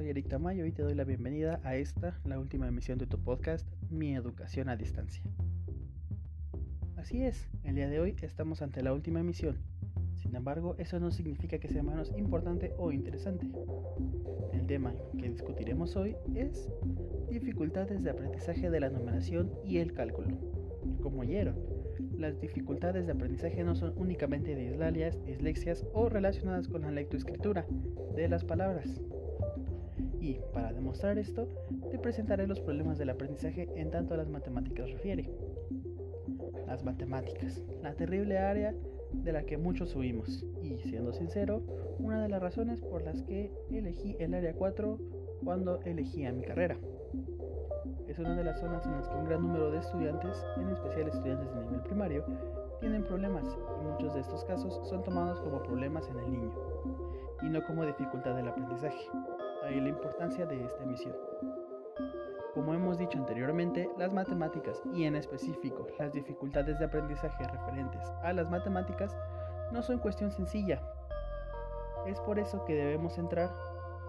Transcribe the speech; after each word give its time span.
soy 0.00 0.08
Eric 0.08 0.28
Tamayo 0.28 0.64
y 0.64 0.72
te 0.72 0.82
doy 0.82 0.94
la 0.94 1.04
bienvenida 1.04 1.60
a 1.62 1.76
esta, 1.76 2.18
la 2.24 2.38
última 2.38 2.66
emisión 2.66 2.96
de 2.96 3.06
tu 3.06 3.18
podcast, 3.18 3.68
Mi 3.90 4.14
Educación 4.14 4.70
a 4.70 4.76
Distancia. 4.76 5.22
Así 6.96 7.22
es, 7.22 7.50
el 7.64 7.74
día 7.74 7.86
de 7.86 8.00
hoy 8.00 8.16
estamos 8.22 8.62
ante 8.62 8.82
la 8.82 8.94
última 8.94 9.20
emisión. 9.20 9.58
Sin 10.14 10.34
embargo, 10.34 10.74
eso 10.78 10.98
no 11.00 11.10
significa 11.10 11.58
que 11.58 11.68
sea 11.68 11.82
menos 11.82 12.14
importante 12.16 12.72
o 12.78 12.92
interesante. 12.92 13.46
El 14.54 14.66
tema 14.66 14.94
que 15.18 15.28
discutiremos 15.28 15.94
hoy 15.96 16.16
es 16.34 16.70
dificultades 17.28 18.02
de 18.02 18.08
aprendizaje 18.08 18.70
de 18.70 18.80
la 18.80 18.88
numeración 18.88 19.52
y 19.66 19.78
el 19.78 19.92
cálculo. 19.92 20.28
Como 21.02 21.20
oyeron, 21.20 21.56
las 22.16 22.40
dificultades 22.40 23.04
de 23.04 23.12
aprendizaje 23.12 23.62
no 23.64 23.74
son 23.74 23.92
únicamente 23.98 24.56
dislalias, 24.56 25.22
dislexias 25.26 25.84
o 25.92 26.08
relacionadas 26.08 26.68
con 26.68 26.80
la 26.80 26.90
lectoescritura 26.90 27.66
de 28.16 28.28
las 28.30 28.44
palabras. 28.44 28.98
Y 30.20 30.38
para 30.52 30.72
demostrar 30.72 31.18
esto, 31.18 31.48
te 31.90 31.98
presentaré 31.98 32.46
los 32.46 32.60
problemas 32.60 32.98
del 32.98 33.08
aprendizaje 33.08 33.68
en 33.74 33.90
tanto 33.90 34.12
a 34.12 34.18
las 34.18 34.28
matemáticas 34.28 34.90
refiere. 34.90 35.30
Las 36.66 36.84
matemáticas, 36.84 37.62
la 37.82 37.94
terrible 37.94 38.38
área 38.38 38.74
de 39.12 39.32
la 39.32 39.44
que 39.44 39.56
muchos 39.56 39.96
huimos, 39.96 40.44
y 40.62 40.78
siendo 40.78 41.14
sincero, 41.14 41.62
una 41.98 42.22
de 42.22 42.28
las 42.28 42.42
razones 42.42 42.80
por 42.82 43.02
las 43.02 43.22
que 43.22 43.50
elegí 43.70 44.14
el 44.20 44.34
área 44.34 44.52
4 44.52 44.98
cuando 45.42 45.80
elegía 45.82 46.32
mi 46.32 46.42
carrera. 46.42 46.76
Es 48.06 48.18
una 48.18 48.36
de 48.36 48.44
las 48.44 48.60
zonas 48.60 48.84
en 48.84 48.92
las 48.92 49.08
que 49.08 49.16
un 49.16 49.24
gran 49.24 49.40
número 49.40 49.70
de 49.70 49.78
estudiantes, 49.78 50.36
en 50.58 50.68
especial 50.68 51.08
estudiantes 51.08 51.54
de 51.54 51.60
nivel 51.62 51.80
primario, 51.80 52.24
tienen 52.80 53.04
problemas 53.04 53.44
y 53.80 53.84
muchos 53.86 54.14
de 54.14 54.20
estos 54.20 54.44
casos 54.44 54.80
son 54.88 55.02
tomados 55.02 55.40
como 55.40 55.62
problemas 55.62 56.08
en 56.08 56.18
el 56.18 56.30
niño 56.30 56.52
y 57.42 57.48
no 57.48 57.64
como 57.64 57.86
dificultad 57.86 58.36
del 58.36 58.48
aprendizaje. 58.48 59.08
Ahí 59.64 59.80
la 59.80 59.88
importancia 59.88 60.46
de 60.46 60.64
esta 60.64 60.82
emisión. 60.82 61.14
Como 62.54 62.74
hemos 62.74 62.98
dicho 62.98 63.18
anteriormente, 63.18 63.88
las 63.98 64.12
matemáticas 64.12 64.82
y 64.92 65.04
en 65.04 65.16
específico 65.16 65.86
las 65.98 66.12
dificultades 66.12 66.78
de 66.78 66.86
aprendizaje 66.86 67.46
referentes 67.46 68.02
a 68.22 68.32
las 68.32 68.50
matemáticas 68.50 69.16
no 69.70 69.82
son 69.82 69.98
cuestión 69.98 70.30
sencilla. 70.30 70.80
Es 72.06 72.18
por 72.20 72.38
eso 72.38 72.64
que 72.64 72.74
debemos 72.74 73.18
entrar 73.18 73.50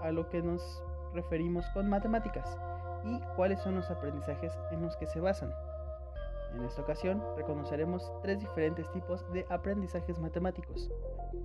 a 0.02 0.12
lo 0.12 0.28
que 0.30 0.42
nos 0.42 0.84
referimos 1.14 1.66
con 1.74 1.90
matemáticas 1.90 2.58
y 3.04 3.20
cuáles 3.36 3.60
son 3.62 3.76
los 3.76 3.92
aprendizajes 3.92 4.58
en 4.72 4.82
los 4.82 4.96
que 4.96 5.08
se 5.08 5.20
basan. 5.20 5.54
En 6.56 6.64
esta 6.64 6.82
ocasión 6.82 7.24
reconoceremos 7.38 8.12
tres 8.22 8.40
diferentes 8.40 8.90
tipos 8.92 9.30
de 9.32 9.46
aprendizajes 9.50 10.20
matemáticos, 10.20 10.90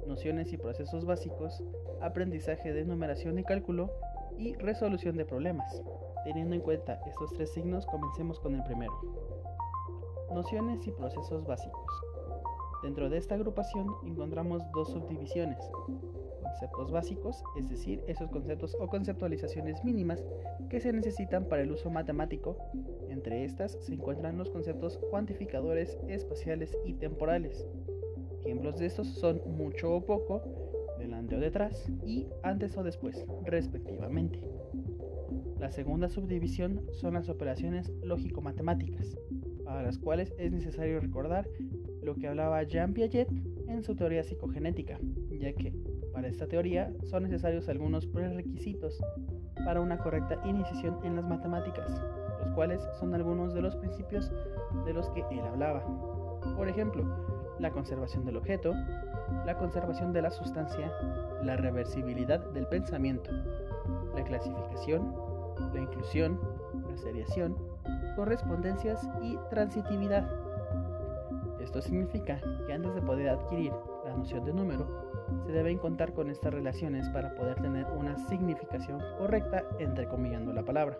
nociones 0.07 0.53
y 0.53 0.57
procesos 0.57 1.05
básicos, 1.05 1.63
aprendizaje 2.01 2.73
de 2.73 2.85
numeración 2.85 3.39
y 3.39 3.45
cálculo 3.45 3.91
y 4.39 4.55
resolución 4.55 5.17
de 5.17 5.25
problemas. 5.25 5.83
Teniendo 6.25 6.55
en 6.55 6.61
cuenta 6.61 7.01
estos 7.07 7.33
tres 7.33 7.53
signos, 7.53 7.87
comencemos 7.87 8.41
con 8.41 8.55
el 8.55 8.63
primero. 8.65 8.93
Nociones 10.33 10.87
y 10.87 10.91
procesos 10.91 11.47
básicos. 11.47 11.87
Dentro 12.83 13.09
de 13.09 13.17
esta 13.17 13.35
agrupación 13.35 13.87
encontramos 14.05 14.63
dos 14.73 14.91
subdivisiones. 14.91 15.59
Conceptos 16.43 16.91
básicos, 16.91 17.43
es 17.57 17.69
decir, 17.69 18.03
esos 18.07 18.31
conceptos 18.31 18.77
o 18.81 18.87
conceptualizaciones 18.87 19.83
mínimas 19.85 20.25
que 20.71 20.81
se 20.81 20.93
necesitan 20.93 21.47
para 21.47 21.63
el 21.63 21.73
uso 21.73 21.91
matemático. 21.91 22.57
Entre 23.09 23.45
estas 23.45 23.73
se 23.85 23.95
encuentran 23.95 24.39
los 24.39 24.51
conceptos 24.51 24.99
cuantificadores, 25.11 25.99
espaciales 26.09 26.77
y 26.85 26.95
temporales. 26.95 27.67
Ejemplos 28.47 28.79
de 28.79 28.87
estos 28.87 29.09
son 29.09 29.43
mucho 29.45 29.93
o 29.93 30.07
poco, 30.07 30.41
delante 31.01 31.35
o 31.35 31.41
detrás 31.41 31.91
y 32.05 32.29
antes 32.45 32.77
o 32.79 32.85
después, 32.85 33.27
respectivamente. 33.45 34.41
La 35.59 35.73
segunda 35.73 36.09
subdivisión 36.09 36.81
son 36.93 37.15
las 37.15 37.29
operaciones 37.29 37.93
lógico-matemáticas, 38.05 39.19
para 39.65 39.83
las 39.83 39.99
cuales 39.99 40.33
es 40.39 40.53
necesario 40.53 41.01
recordar 41.01 41.49
lo 42.03 42.15
que 42.15 42.29
hablaba 42.29 42.63
Jean 42.63 42.95
Piaget 42.95 43.29
en 43.67 43.83
su 43.83 43.97
teoría 43.97 44.23
psicogenética, 44.23 45.01
ya 45.41 45.53
que 45.53 45.75
para 46.13 46.29
esta 46.29 46.47
teoría 46.47 46.95
son 47.03 47.25
necesarios 47.25 47.69
algunos 47.69 48.07
prerequisitos 48.07 49.03
para 49.65 49.81
una 49.81 49.99
correcta 49.99 50.41
iniciación 50.45 51.05
en 51.05 51.17
las 51.17 51.29
matemáticas, 51.29 52.01
los 52.45 52.55
cuales 52.55 52.81
son 53.01 53.13
algunos 53.13 53.55
de 53.55 53.63
los 53.63 53.75
principios 53.75 54.31
de 54.85 54.93
los 54.93 55.11
que 55.11 55.25
él 55.33 55.41
hablaba. 55.41 55.85
Por 56.57 56.69
ejemplo, 56.69 57.36
la 57.59 57.71
conservación 57.71 58.25
del 58.25 58.37
objeto, 58.37 58.75
la 59.45 59.57
conservación 59.57 60.13
de 60.13 60.23
la 60.23 60.31
sustancia, 60.31 60.93
la 61.43 61.57
reversibilidad 61.57 62.41
del 62.51 62.67
pensamiento, 62.67 63.31
la 64.15 64.25
clasificación, 64.25 65.15
la 65.73 65.81
inclusión, 65.81 66.39
la 66.89 66.97
seriación, 66.97 67.57
correspondencias 68.15 69.09
y 69.23 69.37
transitividad. 69.51 70.29
Esto 71.61 71.81
significa 71.83 72.41
que 72.67 72.73
antes 72.73 72.95
de 72.95 73.03
poder 73.03 73.29
adquirir 73.29 73.73
la 74.05 74.17
noción 74.17 74.45
de 74.45 74.53
número, 74.53 75.07
se 75.45 75.53
deben 75.53 75.79
contar 75.79 76.13
con 76.13 76.31
estas 76.31 76.55
relaciones 76.55 77.09
para 77.09 77.35
poder 77.35 77.61
tener 77.61 77.87
una 77.87 78.17
significación 78.29 79.03
correcta 79.19 79.65
entrecomillando 79.79 80.53
la 80.53 80.65
palabra. 80.65 80.97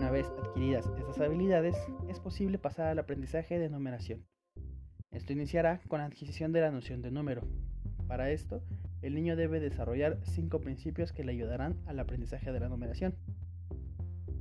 Una 0.00 0.10
vez 0.10 0.32
adquiridas 0.42 0.90
estas 0.96 1.20
habilidades, 1.20 1.76
es 2.08 2.20
posible 2.20 2.56
pasar 2.56 2.86
al 2.86 2.98
aprendizaje 2.98 3.58
de 3.58 3.68
numeración. 3.68 4.24
Esto 5.10 5.34
iniciará 5.34 5.82
con 5.88 5.98
la 5.98 6.06
adquisición 6.06 6.52
de 6.52 6.62
la 6.62 6.70
noción 6.70 7.02
de 7.02 7.10
número. 7.10 7.42
Para 8.08 8.30
esto, 8.30 8.62
el 9.02 9.14
niño 9.14 9.36
debe 9.36 9.60
desarrollar 9.60 10.18
cinco 10.22 10.62
principios 10.62 11.12
que 11.12 11.22
le 11.22 11.32
ayudarán 11.32 11.76
al 11.84 12.00
aprendizaje 12.00 12.50
de 12.50 12.60
la 12.60 12.70
numeración. 12.70 13.14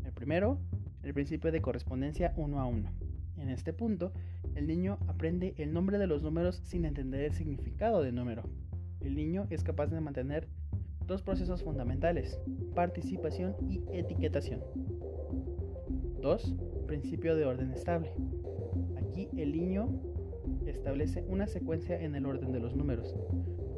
El 0.05 0.13
primero, 0.13 0.61
el 1.03 1.13
principio 1.13 1.51
de 1.51 1.61
correspondencia 1.61 2.33
uno 2.37 2.61
a 2.61 2.65
uno. 2.65 2.93
En 3.35 3.49
este 3.49 3.73
punto, 3.73 4.13
el 4.55 4.65
niño 4.65 4.97
aprende 5.07 5.55
el 5.57 5.73
nombre 5.73 5.97
de 5.97 6.07
los 6.07 6.23
números 6.23 6.61
sin 6.63 6.85
entender 6.85 7.25
el 7.25 7.33
significado 7.33 8.01
del 8.01 8.15
número. 8.15 8.43
El 9.01 9.13
niño 9.13 9.45
es 9.49 9.65
capaz 9.65 9.87
de 9.87 9.99
mantener 9.99 10.47
dos 11.05 11.21
procesos 11.21 11.63
fundamentales, 11.63 12.39
participación 12.75 13.57
y 13.67 13.83
etiquetación. 13.91 14.61
2. 16.21 16.55
Principio 16.87 17.35
de 17.35 17.45
orden 17.45 17.71
estable. 17.71 18.11
Aquí 18.97 19.29
el 19.37 19.51
niño 19.51 19.89
establece 20.65 21.23
una 21.27 21.47
secuencia 21.47 21.99
en 21.99 22.15
el 22.15 22.25
orden 22.25 22.51
de 22.51 22.59
los 22.59 22.75
números, 22.75 23.15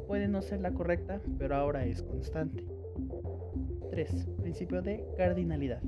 puede 0.06 0.28
no 0.28 0.42
ser 0.42 0.60
la 0.60 0.72
correcta, 0.72 1.20
pero 1.38 1.56
ahora 1.56 1.86
es 1.86 2.02
constante. 2.02 2.64
3. 3.90 4.28
Principio 4.42 4.82
de 4.82 5.06
cardinalidad. 5.16 5.80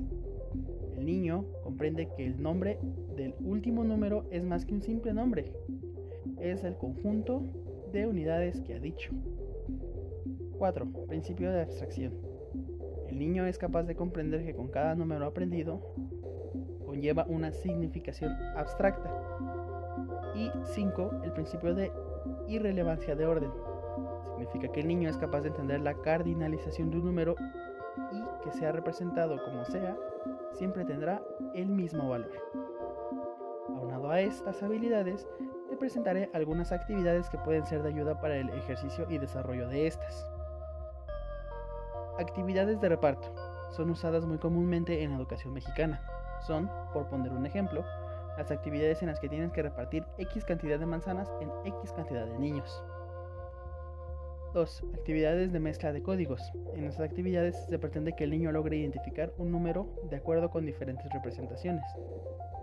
El 0.97 1.05
niño 1.05 1.45
comprende 1.63 2.09
que 2.15 2.25
el 2.25 2.41
nombre 2.41 2.79
del 3.15 3.35
último 3.41 3.83
número 3.83 4.25
es 4.31 4.43
más 4.43 4.65
que 4.65 4.73
un 4.73 4.81
simple 4.81 5.13
nombre. 5.13 5.51
Es 6.39 6.63
el 6.63 6.75
conjunto 6.75 7.43
de 7.91 8.07
unidades 8.07 8.61
que 8.61 8.73
ha 8.73 8.79
dicho. 8.79 9.11
4. 10.57 10.87
Principio 11.07 11.51
de 11.51 11.61
abstracción. 11.61 12.13
El 13.07 13.19
niño 13.19 13.45
es 13.45 13.57
capaz 13.57 13.83
de 13.83 13.95
comprender 13.95 14.45
que 14.45 14.55
con 14.55 14.69
cada 14.69 14.95
número 14.95 15.25
aprendido 15.25 15.93
conlleva 16.95 17.25
una 17.27 17.51
significación 17.51 18.31
abstracta. 18.55 19.11
Y 20.33 20.49
5. 20.63 21.11
El 21.23 21.31
principio 21.33 21.75
de 21.75 21.91
irrelevancia 22.47 23.15
de 23.15 23.25
orden. 23.25 23.51
Significa 24.31 24.71
que 24.71 24.79
el 24.79 24.87
niño 24.87 25.09
es 25.09 25.17
capaz 25.17 25.41
de 25.41 25.49
entender 25.49 25.81
la 25.81 25.93
cardinalización 25.93 26.89
de 26.91 26.97
un 26.97 27.05
número 27.05 27.35
y 28.11 28.43
que 28.43 28.51
sea 28.51 28.71
representado 28.71 29.43
como 29.43 29.65
sea, 29.65 29.97
siempre 30.53 30.85
tendrá 30.85 31.21
el 31.53 31.67
mismo 31.67 32.09
valor. 32.09 32.31
Aunado 33.69 34.09
a 34.09 34.21
estas 34.21 34.61
habilidades, 34.63 35.27
te 35.69 35.77
presentaré 35.77 36.29
algunas 36.33 36.71
actividades 36.71 37.29
que 37.29 37.37
pueden 37.39 37.65
ser 37.65 37.83
de 37.83 37.89
ayuda 37.89 38.19
para 38.19 38.37
el 38.37 38.49
ejercicio 38.49 39.05
y 39.09 39.17
desarrollo 39.17 39.67
de 39.67 39.87
estas. 39.87 40.29
Actividades 42.19 42.79
de 42.79 42.89
reparto. 42.89 43.33
Son 43.71 43.89
usadas 43.89 44.25
muy 44.25 44.37
comúnmente 44.37 45.03
en 45.03 45.11
la 45.11 45.17
educación 45.17 45.53
mexicana. 45.53 46.14
Son, 46.45 46.69
por 46.93 47.07
poner 47.07 47.31
un 47.31 47.45
ejemplo, 47.45 47.83
las 48.37 48.51
actividades 48.51 49.01
en 49.01 49.07
las 49.07 49.19
que 49.19 49.29
tienes 49.29 49.51
que 49.51 49.63
repartir 49.63 50.05
X 50.17 50.45
cantidad 50.45 50.77
de 50.77 50.85
manzanas 50.85 51.31
en 51.41 51.49
X 51.65 51.91
cantidad 51.93 52.25
de 52.25 52.37
niños. 52.37 52.83
2. 54.53 54.83
Actividades 54.93 55.51
de 55.51 55.59
mezcla 55.59 55.91
de 55.91 56.01
códigos. 56.03 56.41
En 56.75 56.85
estas 56.85 57.09
actividades 57.09 57.55
se 57.67 57.79
pretende 57.79 58.13
que 58.13 58.23
el 58.25 58.29
niño 58.29 58.51
logre 58.51 58.77
identificar 58.77 59.33
un 59.37 59.51
número 59.51 59.87
de 60.09 60.17
acuerdo 60.17 60.49
con 60.49 60.65
diferentes 60.65 61.11
representaciones. 61.11 61.83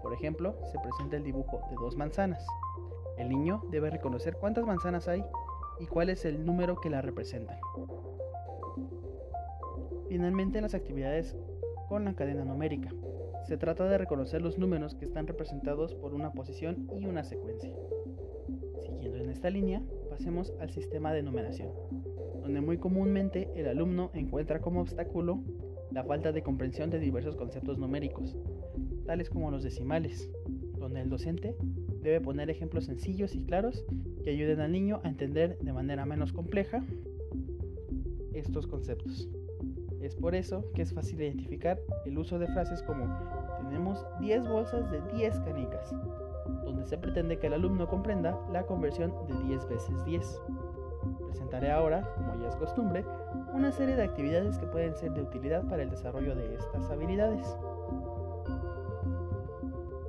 Por 0.02 0.14
ejemplo, 0.14 0.56
se 0.70 0.78
presenta 0.78 1.16
el 1.16 1.24
dibujo 1.24 1.60
de 1.68 1.76
dos 1.76 1.96
manzanas. 1.96 2.46
El 3.18 3.28
niño 3.28 3.62
debe 3.70 3.90
reconocer 3.90 4.36
cuántas 4.36 4.64
manzanas 4.64 5.08
hay 5.08 5.24
y 5.80 5.86
cuál 5.86 6.08
es 6.08 6.24
el 6.24 6.46
número 6.46 6.80
que 6.80 6.88
la 6.88 7.02
representan. 7.02 7.58
Finalmente, 10.08 10.60
las 10.60 10.74
actividades 10.74 11.36
con 11.88 12.04
la 12.04 12.14
cadena 12.14 12.44
numérica. 12.44 12.90
Se 13.44 13.56
trata 13.56 13.88
de 13.88 13.98
reconocer 13.98 14.40
los 14.40 14.58
números 14.58 14.94
que 14.94 15.04
están 15.04 15.26
representados 15.26 15.94
por 15.94 16.14
una 16.14 16.32
posición 16.32 16.88
y 16.98 17.06
una 17.06 17.24
secuencia. 17.24 17.70
Siguiendo 18.82 19.18
en 19.18 19.30
esta 19.30 19.50
línea, 19.50 19.82
pasemos 20.08 20.52
al 20.60 20.70
sistema 20.70 21.12
de 21.12 21.22
numeración. 21.22 21.70
donde 22.40 22.60
muy 22.60 22.76
comúnmente 22.76 23.48
el 23.54 23.68
alumno 23.68 24.10
encuentra 24.14 24.60
como 24.60 24.80
obstáculo 24.80 25.44
la 25.92 26.02
falta 26.02 26.32
de 26.32 26.42
comprensión 26.42 26.90
de 26.90 26.98
diversos 26.98 27.36
conceptos 27.36 27.78
numéricos, 27.78 28.36
tales 29.06 29.30
como 29.30 29.52
los 29.52 29.62
decimales, 29.62 30.28
donde 30.76 31.02
el 31.02 31.08
docente 31.08 31.54
debe 32.02 32.20
poner 32.20 32.50
ejemplos 32.50 32.86
sencillos 32.86 33.36
y 33.36 33.44
claros 33.44 33.84
que 34.24 34.30
ayuden 34.30 34.58
al 34.58 34.72
niño 34.72 35.00
a 35.04 35.08
entender 35.08 35.56
de 35.60 35.72
manera 35.72 36.04
menos 36.04 36.32
compleja 36.32 36.84
estos 38.34 38.66
conceptos. 38.66 39.28
Es 40.02 40.16
por 40.16 40.34
eso 40.34 40.64
que 40.74 40.82
es 40.82 40.92
fácil 40.92 41.20
identificar 41.22 41.78
el 42.04 42.18
uso 42.18 42.36
de 42.36 42.48
frases 42.48 42.82
como 42.82 43.06
tenemos 43.62 44.04
10 44.18 44.48
bolsas 44.48 44.90
de 44.90 45.00
10 45.16 45.40
canicas, 45.40 45.94
donde 46.64 46.84
se 46.84 46.98
pretende 46.98 47.38
que 47.38 47.46
el 47.46 47.54
alumno 47.54 47.86
comprenda 47.86 48.36
la 48.50 48.64
conversión 48.64 49.14
de 49.28 49.34
10 49.44 49.68
veces 49.68 50.04
10. 50.04 50.42
Presentaré 51.28 51.70
ahora, 51.70 52.12
como 52.16 52.34
ya 52.42 52.48
es 52.48 52.56
costumbre, 52.56 53.04
una 53.54 53.70
serie 53.70 53.94
de 53.94 54.02
actividades 54.02 54.58
que 54.58 54.66
pueden 54.66 54.96
ser 54.96 55.12
de 55.12 55.22
utilidad 55.22 55.62
para 55.68 55.84
el 55.84 55.90
desarrollo 55.90 56.34
de 56.34 56.56
estas 56.56 56.90
habilidades. 56.90 57.46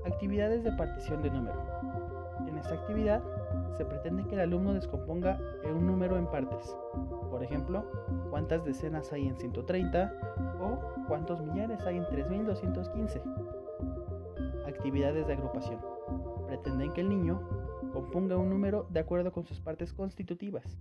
Actividades 0.06 0.64
de 0.64 0.72
partición 0.72 1.22
de 1.22 1.30
número. 1.30 1.83
Esta 2.64 2.76
actividad 2.76 3.22
se 3.76 3.84
pretende 3.84 4.24
que 4.24 4.36
el 4.36 4.40
alumno 4.40 4.74
descomponga 4.74 5.38
un 5.66 5.86
número 5.86 6.18
en 6.18 6.28
partes. 6.28 6.74
Por 7.30 7.44
ejemplo, 7.44 7.84
cuántas 8.30 8.64
decenas 8.64 9.12
hay 9.12 9.28
en 9.28 9.36
130 9.36 10.14
o 10.62 10.80
cuántos 11.10 11.42
millares 11.42 11.82
hay 11.82 11.98
en 11.98 12.08
3215. 12.08 13.22
Actividades 14.66 15.28
de 15.28 15.34
agrupación. 15.34 15.82
Pretenden 16.48 16.94
que 16.94 17.02
el 17.02 17.10
niño 17.10 17.42
componga 17.92 18.38
un 18.38 18.50
número 18.50 18.88
de 18.90 19.02
acuerdo 19.02 19.34
con 19.34 19.46
sus 19.46 19.60
partes 19.60 19.92
constitutivas. 19.92 20.78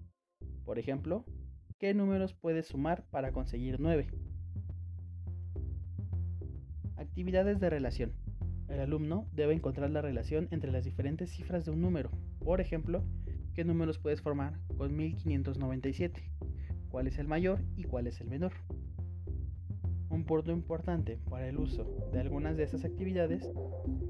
Por 0.64 0.78
ejemplo, 0.78 1.24
¿qué 1.78 1.94
números 1.94 2.32
puede 2.32 2.62
sumar 2.62 3.02
para 3.10 3.32
conseguir 3.32 3.80
9? 3.80 4.06
Actividades 6.96 7.58
de 7.58 7.70
relación. 7.70 8.21
El 8.72 8.80
alumno 8.80 9.26
debe 9.34 9.52
encontrar 9.52 9.90
la 9.90 10.00
relación 10.00 10.48
entre 10.50 10.72
las 10.72 10.84
diferentes 10.84 11.28
cifras 11.30 11.66
de 11.66 11.72
un 11.72 11.82
número. 11.82 12.10
Por 12.42 12.58
ejemplo, 12.58 13.04
¿qué 13.52 13.64
números 13.64 13.98
puedes 13.98 14.22
formar 14.22 14.58
con 14.78 14.96
1597? 14.96 16.22
¿Cuál 16.88 17.06
es 17.06 17.18
el 17.18 17.28
mayor 17.28 17.60
y 17.76 17.84
cuál 17.84 18.06
es 18.06 18.22
el 18.22 18.28
menor? 18.28 18.52
Un 20.08 20.24
punto 20.24 20.52
importante 20.52 21.18
para 21.28 21.48
el 21.48 21.58
uso 21.58 21.84
de 22.14 22.20
algunas 22.20 22.56
de 22.56 22.62
estas 22.62 22.86
actividades 22.86 23.46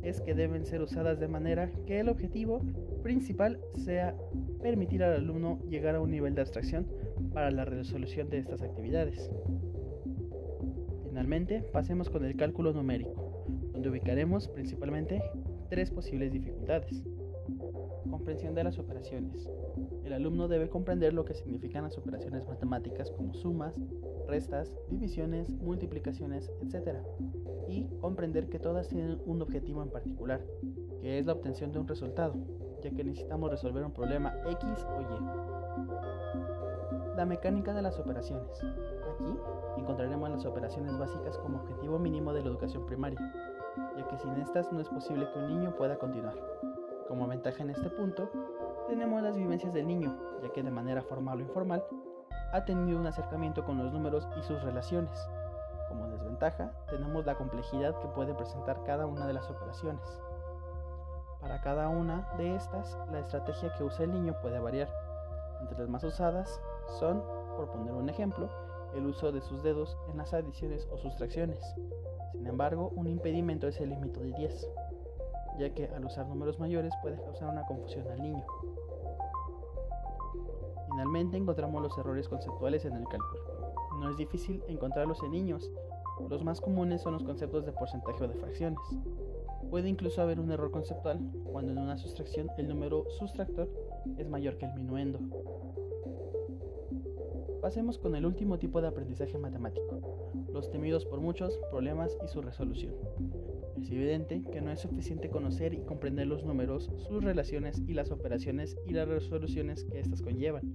es 0.05 0.20
que 0.20 0.32
deben 0.32 0.65
ser 0.65 0.81
usadas 0.81 1.19
de 1.19 1.26
manera 1.26 1.73
que 1.85 1.99
el 1.99 2.08
objetivo 2.08 2.61
principal 3.03 3.58
sea 3.75 4.15
permitir 4.62 5.03
al 5.03 5.15
alumno 5.15 5.58
llegar 5.69 5.97
a 5.97 6.00
un 6.00 6.12
nivel 6.12 6.37
de 6.37 6.43
abstracción 6.43 6.87
para 7.32 7.50
la 7.50 7.65
resolución 7.65 8.31
de 8.31 8.38
estas 8.38 8.62
actividades. 8.62 9.29
Finalmente, 11.08 11.65
pasemos 11.73 12.08
con 12.11 12.25
el 12.25 12.37
cálculo 12.37 12.73
numérico 12.73 13.21
donde 13.82 13.99
ubicaremos 13.99 14.46
principalmente 14.46 15.20
tres 15.69 15.90
posibles 15.90 16.31
dificultades. 16.31 17.02
Comprensión 18.08 18.55
de 18.55 18.62
las 18.62 18.79
operaciones. 18.79 19.49
El 20.05 20.12
alumno 20.12 20.46
debe 20.46 20.69
comprender 20.69 21.12
lo 21.12 21.25
que 21.25 21.34
significan 21.34 21.82
las 21.82 21.99
operaciones 21.99 22.46
matemáticas 22.46 23.11
como 23.11 23.34
sumas, 23.34 23.75
restas, 24.29 24.73
divisiones, 24.88 25.50
multiplicaciones, 25.50 26.49
etc. 26.62 26.99
Y 27.69 27.88
comprender 28.00 28.49
que 28.49 28.61
todas 28.61 28.88
tienen 28.88 29.20
un 29.26 29.43
objetivo 29.43 29.82
en 29.82 29.90
particular, 29.90 30.40
que 31.00 31.19
es 31.19 31.26
la 31.26 31.32
obtención 31.32 31.73
de 31.73 31.81
un 31.81 31.88
resultado, 31.88 32.37
ya 32.84 32.90
que 32.93 33.02
necesitamos 33.02 33.50
resolver 33.50 33.84
un 33.84 33.93
problema 33.93 34.32
X 34.49 34.87
o 34.96 35.00
Y. 35.00 35.06
La 37.17 37.26
mecánica 37.26 37.75
de 37.75 37.82
las 37.82 37.99
operaciones. 37.99 38.62
Aquí 38.62 39.37
encontraremos 39.76 40.31
las 40.31 40.46
operaciones 40.46 40.96
básicas 40.96 41.37
como 41.38 41.58
objetivo 41.58 41.99
mínimo 41.99 42.32
de 42.32 42.43
la 42.43 42.49
educación 42.49 42.87
primaria, 42.87 43.19
que 44.12 44.19
sin 44.19 44.37
estas 44.37 44.70
no 44.73 44.81
es 44.81 44.88
posible 44.91 45.26
que 45.32 45.38
un 45.38 45.49
niño 45.49 45.75
pueda 45.75 45.97
continuar. 45.97 46.35
Como 47.09 47.26
ventaja 47.26 47.62
en 47.62 47.70
este 47.70 47.88
punto, 47.88 48.29
tenemos 48.87 49.23
las 49.23 49.38
vivencias 49.38 49.73
del 49.73 49.87
niño, 49.87 50.14
ya 50.43 50.50
que 50.50 50.62
de 50.62 50.70
manera 50.70 51.00
formal 51.00 51.38
o 51.38 51.41
informal 51.41 51.82
ha 52.53 52.64
tenido 52.67 52.99
un 52.99 53.06
acercamiento 53.06 53.64
con 53.64 53.79
los 53.79 53.91
números 53.91 54.29
y 54.38 54.43
sus 54.43 54.62
relaciones. 54.62 55.19
Como 55.88 56.09
desventaja, 56.09 56.73
tenemos 56.91 57.25
la 57.25 57.37
complejidad 57.37 57.99
que 58.00 58.09
puede 58.09 58.35
presentar 58.35 58.82
cada 58.85 59.06
una 59.06 59.26
de 59.26 59.32
las 59.32 59.49
operaciones. 59.50 60.20
Para 61.41 61.62
cada 61.62 61.88
una 61.88 62.29
de 62.37 62.55
estas, 62.55 62.99
la 63.11 63.20
estrategia 63.20 63.73
que 63.75 63.85
usa 63.85 64.05
el 64.05 64.12
niño 64.12 64.37
puede 64.43 64.61
variar. 64.61 64.88
Entre 65.62 65.79
las 65.79 65.88
más 65.88 66.05
usadas 66.05 66.61
son, 66.99 67.23
por 67.56 67.70
poner 67.70 67.93
un 67.94 68.11
ejemplo, 68.11 68.50
el 68.94 69.06
uso 69.06 69.33
de 69.33 69.41
sus 69.41 69.62
dedos 69.62 69.97
en 70.11 70.19
las 70.19 70.35
adiciones 70.35 70.89
o 70.91 70.99
sustracciones, 70.99 71.62
sin 72.33 72.47
embargo, 72.47 72.93
un 72.97 73.06
impedimento 73.06 73.69
es 73.69 73.81
el 73.81 73.91
límite 73.91 74.19
de 74.19 74.33
10, 74.33 74.69
ya 75.61 75.71
que 75.71 75.87
al 75.87 76.05
usar 76.05 76.27
números 76.27 76.59
mayores 76.59 76.93
puede 77.00 77.23
causar 77.23 77.50
una 77.50 77.65
confusión 77.67 78.05
al 78.09 78.21
niño. 78.21 78.44
Finalmente 80.91 81.37
encontramos 81.37 81.81
los 81.81 81.97
errores 81.97 82.29
conceptuales 82.29 82.85
en 82.85 82.94
el 82.94 83.05
cálculo. 83.06 83.75
No 84.00 84.11
es 84.11 84.17
difícil 84.17 84.61
encontrarlos 84.67 85.23
en 85.23 85.31
niños. 85.31 85.71
Los 86.29 86.43
más 86.43 86.61
comunes 86.61 87.03
son 87.03 87.12
los 87.12 87.23
conceptos 87.23 87.65
de 87.65 87.71
porcentaje 87.71 88.25
o 88.25 88.27
de 88.29 88.35
fracciones. 88.35 88.81
Puede 89.71 89.89
incluso 89.89 90.21
haber 90.21 90.41
un 90.41 90.50
error 90.50 90.71
conceptual 90.71 91.21
cuando 91.44 91.71
en 91.71 91.79
una 91.79 91.97
sustracción 91.97 92.50
el 92.59 92.69
número 92.69 93.09
sustractor 93.19 93.69
es 94.19 94.29
mayor 94.29 94.59
que 94.59 94.67
el 94.67 94.75
minuendo. 94.75 95.21
Pasemos 97.62 97.97
con 97.97 98.17
el 98.17 98.26
último 98.26 98.59
tipo 98.59 98.82
de 98.82 98.88
aprendizaje 98.88 99.38
matemático, 99.38 100.32
los 100.53 100.69
temidos 100.73 101.06
por 101.06 101.20
muchos 101.20 101.56
problemas 101.70 102.19
y 102.25 102.26
su 102.26 102.43
resolución. 102.43 102.93
Es 103.81 103.88
evidente 103.88 104.43
que 104.50 104.61
no 104.61 104.73
es 104.73 104.81
suficiente 104.81 105.31
conocer 105.31 105.73
y 105.73 105.82
comprender 105.82 106.26
los 106.26 106.44
números, 106.44 106.91
sus 106.99 107.23
relaciones 107.23 107.81
y 107.87 107.94
las 107.94 108.11
operaciones 108.11 108.76
y 108.85 108.94
las 108.94 109.06
resoluciones 109.06 109.85
que 109.85 110.00
éstas 110.00 110.23
conllevan, 110.23 110.75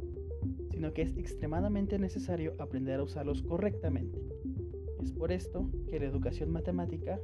sino 0.71 0.93
que 0.93 1.01
es 1.01 1.17
extremadamente 1.17 1.99
necesario 1.99 2.53
aprender 2.57 3.01
a 3.01 3.03
usarlos 3.03 3.43
correctamente. 3.43 4.21
Es 5.03 5.11
por 5.11 5.33
esto 5.33 5.69
que 5.89 5.99
la 5.99 6.05
educación 6.05 6.51
matemática 6.51 7.19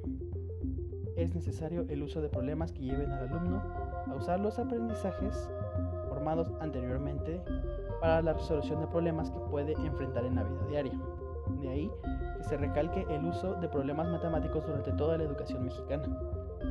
es 1.16 1.34
necesario 1.34 1.86
el 1.88 2.04
uso 2.04 2.22
de 2.22 2.28
problemas 2.28 2.74
que 2.74 2.82
lleven 2.82 3.12
al 3.12 3.30
alumno 3.30 3.62
a 4.08 4.14
usar 4.14 4.42
los 4.42 4.60
aprendizajes 4.60 5.50
formados 6.10 6.52
anteriormente 6.60 7.42
para 8.04 8.22
la 8.22 8.34
resolución 8.34 8.82
de 8.82 8.88
problemas 8.88 9.32
que 9.32 9.40
puede 9.40 9.72
enfrentar 9.86 10.26
en 10.26 10.36
la 10.36 10.44
vida 10.44 10.66
diaria. 10.68 11.00
De 11.62 11.70
ahí 11.70 11.92
que 12.36 12.44
se 12.44 12.58
recalque 12.58 13.08
el 13.10 13.26
uso 13.26 13.54
de 13.62 13.70
problemas 13.70 14.10
matemáticos 14.10 14.66
durante 14.66 14.92
toda 14.92 15.18
la 15.18 15.24
educación 15.24 15.64
mexicana, 15.64 16.06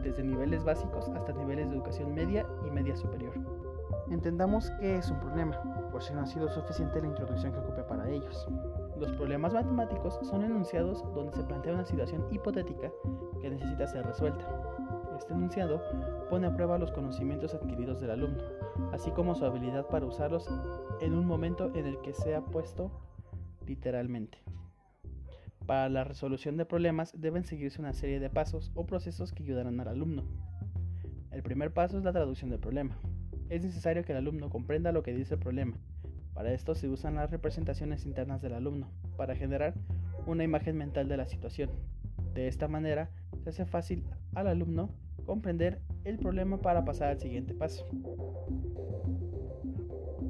desde 0.02 0.22
niveles 0.22 0.62
básicos 0.62 1.08
hasta 1.08 1.32
niveles 1.32 1.70
de 1.70 1.76
educación 1.76 2.14
media 2.14 2.46
y 2.66 2.70
media 2.70 2.94
superior. 2.94 3.32
Entendamos 4.10 4.70
qué 4.78 4.98
es 4.98 5.10
un 5.10 5.20
problema, 5.20 5.58
por 5.90 6.02
si 6.02 6.12
no 6.12 6.20
ha 6.20 6.26
sido 6.26 6.50
suficiente 6.50 7.00
la 7.00 7.06
introducción 7.06 7.50
que 7.50 7.60
ocupe 7.60 7.82
para 7.84 8.10
ellos. 8.10 8.46
Los 8.98 9.12
problemas 9.12 9.54
matemáticos 9.54 10.18
son 10.24 10.42
enunciados 10.42 11.02
donde 11.14 11.32
se 11.32 11.44
plantea 11.44 11.72
una 11.72 11.86
situación 11.86 12.26
hipotética 12.30 12.92
que 13.40 13.48
necesita 13.48 13.86
ser 13.86 14.04
resuelta. 14.04 14.44
Este 15.16 15.32
enunciado 15.32 15.80
pone 16.28 16.46
a 16.46 16.54
prueba 16.54 16.76
los 16.76 16.92
conocimientos 16.92 17.54
adquiridos 17.54 18.00
del 18.00 18.10
alumno, 18.10 18.42
así 18.92 19.10
como 19.12 19.34
su 19.34 19.46
habilidad 19.46 19.86
para 19.86 20.04
usarlos 20.04 20.50
en 21.02 21.14
un 21.14 21.26
momento 21.26 21.72
en 21.74 21.86
el 21.86 22.00
que 22.00 22.12
sea 22.12 22.42
puesto 22.42 22.92
literalmente. 23.66 24.38
Para 25.66 25.88
la 25.88 26.04
resolución 26.04 26.56
de 26.56 26.64
problemas 26.64 27.12
deben 27.20 27.44
seguirse 27.44 27.80
una 27.80 27.92
serie 27.92 28.20
de 28.20 28.30
pasos 28.30 28.70
o 28.74 28.86
procesos 28.86 29.32
que 29.32 29.42
ayudarán 29.42 29.80
al 29.80 29.88
alumno. 29.88 30.22
El 31.32 31.42
primer 31.42 31.72
paso 31.72 31.98
es 31.98 32.04
la 32.04 32.12
traducción 32.12 32.50
del 32.50 32.60
problema. 32.60 32.96
Es 33.48 33.64
necesario 33.64 34.04
que 34.04 34.12
el 34.12 34.18
alumno 34.18 34.48
comprenda 34.48 34.92
lo 34.92 35.02
que 35.02 35.12
dice 35.12 35.34
el 35.34 35.40
problema. 35.40 35.76
Para 36.34 36.52
esto 36.52 36.74
se 36.76 36.88
usan 36.88 37.16
las 37.16 37.30
representaciones 37.30 38.06
internas 38.06 38.40
del 38.40 38.54
alumno, 38.54 38.88
para 39.16 39.34
generar 39.34 39.74
una 40.26 40.44
imagen 40.44 40.76
mental 40.76 41.08
de 41.08 41.16
la 41.16 41.26
situación. 41.26 41.70
De 42.32 42.46
esta 42.46 42.68
manera, 42.68 43.10
se 43.42 43.50
hace 43.50 43.66
fácil 43.66 44.04
al 44.34 44.46
alumno 44.46 44.90
comprender 45.26 45.80
el 46.04 46.18
problema 46.18 46.58
para 46.58 46.84
pasar 46.84 47.08
al 47.08 47.18
siguiente 47.18 47.54
paso. 47.54 47.86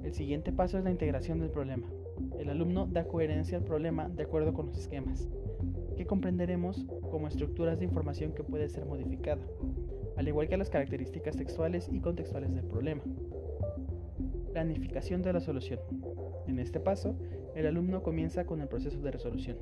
El 0.05 0.15
siguiente 0.15 0.53
paso 0.53 0.79
es 0.79 0.85
la 0.85 0.91
integración 0.91 1.39
del 1.39 1.51
problema. 1.51 1.87
El 2.39 2.51
alumno 2.51 2.87
da 2.87 3.05
coherencia 3.05 3.59
al 3.59 3.65
problema 3.65 4.09
de 4.09 4.25
acuerdo 4.25 4.53
con 4.53 4.67
los 4.67 4.79
esquemas, 4.79 5.29
que 5.97 6.07
comprenderemos 6.07 6.85
como 7.11 7.29
estructuras 7.29 7.79
de 7.79 7.85
información 7.85 8.33
que 8.33 8.43
puede 8.43 8.69
ser 8.69 8.85
modificada, 8.85 9.43
al 10.17 10.27
igual 10.27 10.49
que 10.49 10.57
las 10.57 10.71
características 10.71 11.37
textuales 11.37 11.89
y 11.93 12.01
contextuales 12.01 12.53
del 12.53 12.65
problema. 12.65 13.03
Planificación 14.53 15.23
de 15.23 15.33
la 15.33 15.41
solución. 15.41 15.79
En 16.47 16.59
este 16.59 16.81
paso, 16.81 17.17
el 17.55 17.67
alumno 17.67 18.03
comienza 18.03 18.45
con 18.45 18.61
el 18.61 18.69
proceso 18.69 19.01
de 19.01 19.11
resolución. 19.13 19.57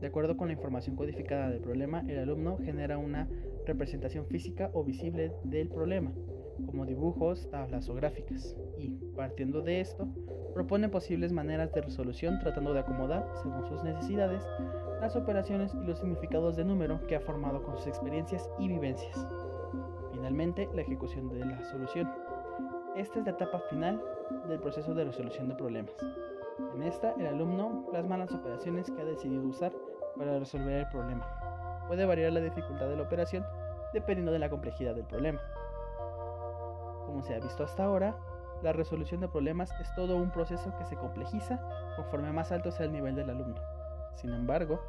De 0.00 0.06
acuerdo 0.06 0.36
con 0.36 0.48
la 0.48 0.54
información 0.54 0.96
codificada 0.96 1.50
del 1.50 1.60
problema, 1.60 2.04
el 2.08 2.18
alumno 2.18 2.58
genera 2.58 2.96
una 2.98 3.28
representación 3.66 4.26
física 4.26 4.70
o 4.72 4.82
visible 4.82 5.32
del 5.44 5.68
problema, 5.68 6.12
como 6.66 6.86
dibujos, 6.86 7.48
tablas 7.50 7.88
o 7.88 7.94
gráficas, 7.94 8.56
y, 8.78 8.90
partiendo 9.16 9.62
de 9.62 9.80
esto, 9.80 10.08
propone 10.52 10.88
posibles 10.88 11.32
maneras 11.32 11.72
de 11.72 11.82
resolución 11.82 12.38
tratando 12.40 12.72
de 12.72 12.80
acomodar, 12.80 13.28
según 13.42 13.66
sus 13.66 13.82
necesidades, 13.82 14.42
las 15.00 15.16
operaciones 15.16 15.74
y 15.74 15.84
los 15.84 15.98
significados 15.98 16.56
de 16.56 16.64
número 16.64 17.06
que 17.06 17.16
ha 17.16 17.20
formado 17.20 17.62
con 17.62 17.76
sus 17.76 17.86
experiencias 17.86 18.48
y 18.58 18.68
vivencias. 18.68 19.26
Finalmente, 20.12 20.68
la 20.74 20.82
ejecución 20.82 21.28
de 21.28 21.44
la 21.44 21.64
solución. 21.64 22.10
Esta 22.96 23.18
es 23.18 23.24
la 23.24 23.32
etapa 23.32 23.58
final 23.70 24.00
del 24.48 24.60
proceso 24.60 24.94
de 24.94 25.04
resolución 25.04 25.48
de 25.48 25.56
problemas. 25.56 25.94
En 26.74 26.82
esta, 26.82 27.12
el 27.18 27.26
alumno 27.26 27.86
plasma 27.90 28.16
las 28.16 28.32
operaciones 28.32 28.90
que 28.90 29.02
ha 29.02 29.04
decidido 29.04 29.42
usar 29.42 29.72
para 30.16 30.38
resolver 30.38 30.78
el 30.78 30.88
problema. 30.88 31.26
Puede 31.88 32.06
variar 32.06 32.32
la 32.32 32.40
dificultad 32.40 32.88
de 32.88 32.96
la 32.96 33.02
operación 33.02 33.44
dependiendo 33.92 34.32
de 34.32 34.38
la 34.38 34.48
complejidad 34.48 34.94
del 34.94 35.04
problema. 35.04 35.40
Como 37.14 37.24
se 37.24 37.32
ha 37.36 37.38
visto 37.38 37.62
hasta 37.62 37.84
ahora, 37.84 38.18
la 38.60 38.72
resolución 38.72 39.20
de 39.20 39.28
problemas 39.28 39.70
es 39.80 39.94
todo 39.94 40.16
un 40.16 40.32
proceso 40.32 40.76
que 40.76 40.84
se 40.84 40.96
complejiza 40.96 41.60
conforme 41.94 42.32
más 42.32 42.50
alto 42.50 42.72
sea 42.72 42.86
el 42.86 42.92
nivel 42.92 43.14
del 43.14 43.30
alumno. 43.30 43.54
Sin 44.16 44.32
embargo, 44.32 44.80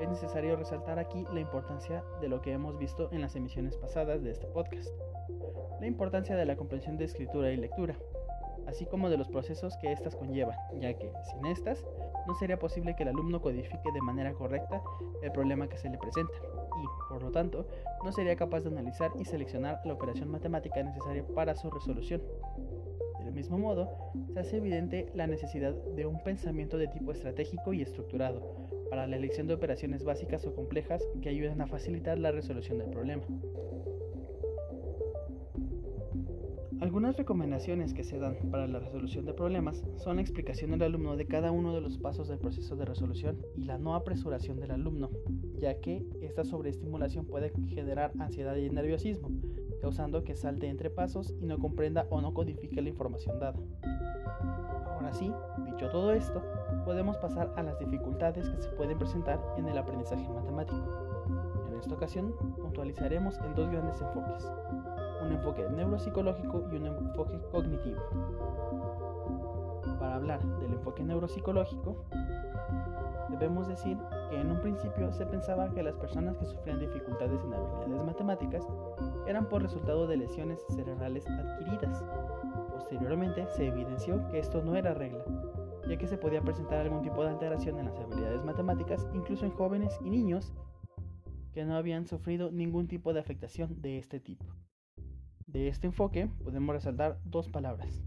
es 0.00 0.08
necesario 0.08 0.56
resaltar 0.56 0.98
aquí 0.98 1.26
la 1.30 1.40
importancia 1.40 2.02
de 2.22 2.28
lo 2.30 2.40
que 2.40 2.52
hemos 2.52 2.78
visto 2.78 3.10
en 3.12 3.20
las 3.20 3.36
emisiones 3.36 3.76
pasadas 3.76 4.22
de 4.22 4.30
este 4.30 4.46
podcast. 4.46 4.88
La 5.78 5.86
importancia 5.86 6.36
de 6.36 6.46
la 6.46 6.56
comprensión 6.56 6.96
de 6.96 7.04
escritura 7.04 7.50
y 7.50 7.58
lectura, 7.58 7.94
así 8.66 8.86
como 8.86 9.10
de 9.10 9.18
los 9.18 9.28
procesos 9.28 9.76
que 9.76 9.92
éstas 9.92 10.16
conllevan, 10.16 10.56
ya 10.80 10.94
que 10.94 11.12
sin 11.30 11.44
estas 11.44 11.84
no 12.26 12.34
sería 12.36 12.58
posible 12.58 12.96
que 12.96 13.02
el 13.02 13.10
alumno 13.10 13.42
codifique 13.42 13.92
de 13.92 14.00
manera 14.00 14.32
correcta 14.32 14.82
el 15.22 15.32
problema 15.32 15.68
que 15.68 15.76
se 15.76 15.90
le 15.90 15.98
presenta 15.98 16.32
y, 16.76 16.86
por 17.08 17.22
lo 17.22 17.30
tanto, 17.30 17.66
no 18.04 18.12
sería 18.12 18.36
capaz 18.36 18.60
de 18.60 18.70
analizar 18.70 19.12
y 19.18 19.24
seleccionar 19.24 19.80
la 19.84 19.94
operación 19.94 20.30
matemática 20.30 20.82
necesaria 20.82 21.24
para 21.34 21.54
su 21.54 21.70
resolución. 21.70 22.22
Del 23.24 23.32
mismo 23.32 23.58
modo, 23.58 23.90
se 24.32 24.40
hace 24.40 24.56
evidente 24.58 25.10
la 25.14 25.26
necesidad 25.26 25.74
de 25.74 26.06
un 26.06 26.22
pensamiento 26.22 26.76
de 26.76 26.88
tipo 26.88 27.12
estratégico 27.12 27.72
y 27.72 27.82
estructurado 27.82 28.42
para 28.90 29.06
la 29.06 29.16
elección 29.16 29.46
de 29.46 29.54
operaciones 29.54 30.04
básicas 30.04 30.46
o 30.46 30.54
complejas 30.54 31.02
que 31.22 31.30
ayuden 31.30 31.60
a 31.60 31.66
facilitar 31.66 32.18
la 32.18 32.32
resolución 32.32 32.78
del 32.78 32.90
problema. 32.90 33.22
Algunas 36.80 37.16
recomendaciones 37.16 37.94
que 37.94 38.04
se 38.04 38.18
dan 38.18 38.36
para 38.50 38.66
la 38.66 38.78
resolución 38.78 39.24
de 39.24 39.32
problemas 39.32 39.84
son 39.96 40.16
la 40.16 40.22
explicación 40.22 40.72
del 40.72 40.82
alumno 40.82 41.16
de 41.16 41.26
cada 41.26 41.50
uno 41.50 41.72
de 41.74 41.80
los 41.80 41.98
pasos 41.98 42.28
del 42.28 42.38
proceso 42.38 42.76
de 42.76 42.84
resolución 42.84 43.38
y 43.56 43.64
la 43.64 43.78
no 43.78 43.94
apresuración 43.94 44.58
del 44.58 44.72
alumno, 44.72 45.10
ya 45.58 45.80
que 45.80 46.04
esta 46.20 46.44
sobreestimulación 46.44 47.26
puede 47.26 47.52
generar 47.68 48.12
ansiedad 48.18 48.56
y 48.56 48.68
nerviosismo, 48.70 49.30
causando 49.80 50.24
que 50.24 50.34
salte 50.34 50.68
entre 50.68 50.90
pasos 50.90 51.34
y 51.40 51.46
no 51.46 51.58
comprenda 51.58 52.06
o 52.10 52.20
no 52.20 52.34
codifique 52.34 52.82
la 52.82 52.88
información 52.88 53.38
dada. 53.38 53.58
Ahora 54.94 55.12
sí, 55.12 55.32
dicho 55.64 55.88
todo 55.90 56.12
esto, 56.12 56.42
podemos 56.84 57.16
pasar 57.18 57.52
a 57.56 57.62
las 57.62 57.78
dificultades 57.78 58.48
que 58.48 58.60
se 58.60 58.68
pueden 58.70 58.98
presentar 58.98 59.40
en 59.56 59.68
el 59.68 59.78
aprendizaje 59.78 60.28
matemático. 60.28 60.84
En 61.68 61.78
esta 61.78 61.94
ocasión, 61.94 62.34
puntualizaremos 62.56 63.38
en 63.38 63.54
dos 63.54 63.70
grandes 63.70 64.00
enfoques 64.00 64.50
un 65.24 65.32
enfoque 65.32 65.66
neuropsicológico 65.70 66.64
y 66.70 66.76
un 66.76 66.86
enfoque 66.86 67.40
cognitivo. 67.50 68.00
Para 69.98 70.16
hablar 70.16 70.42
del 70.60 70.72
enfoque 70.72 71.02
neuropsicológico, 71.02 71.96
debemos 73.30 73.66
decir 73.68 73.98
que 74.30 74.40
en 74.40 74.50
un 74.50 74.60
principio 74.60 75.12
se 75.12 75.26
pensaba 75.26 75.70
que 75.70 75.82
las 75.82 75.96
personas 75.96 76.36
que 76.36 76.44
sufrían 76.44 76.80
dificultades 76.80 77.42
en 77.42 77.54
habilidades 77.54 78.04
matemáticas 78.04 78.66
eran 79.26 79.48
por 79.48 79.62
resultado 79.62 80.06
de 80.06 80.16
lesiones 80.16 80.60
cerebrales 80.74 81.26
adquiridas. 81.28 82.04
Posteriormente 82.70 83.46
se 83.48 83.68
evidenció 83.68 84.26
que 84.28 84.38
esto 84.38 84.62
no 84.62 84.76
era 84.76 84.94
regla, 84.94 85.24
ya 85.88 85.96
que 85.96 86.06
se 86.06 86.18
podía 86.18 86.42
presentar 86.42 86.80
algún 86.80 87.02
tipo 87.02 87.22
de 87.22 87.30
alteración 87.30 87.78
en 87.78 87.86
las 87.86 87.98
habilidades 87.98 88.44
matemáticas 88.44 89.06
incluso 89.14 89.44
en 89.44 89.52
jóvenes 89.52 89.98
y 90.04 90.10
niños 90.10 90.52
que 91.52 91.64
no 91.64 91.76
habían 91.76 92.06
sufrido 92.06 92.50
ningún 92.50 92.88
tipo 92.88 93.12
de 93.12 93.20
afectación 93.20 93.80
de 93.80 93.98
este 93.98 94.20
tipo. 94.20 94.44
De 95.54 95.68
este 95.68 95.86
enfoque 95.86 96.26
podemos 96.42 96.74
resaltar 96.74 97.20
dos 97.24 97.48
palabras, 97.48 98.02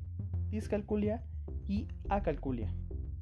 discalculia 0.49 1.23
y 1.65 1.87
acalculia. 2.09 2.73